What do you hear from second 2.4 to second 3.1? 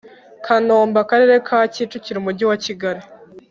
wa kigali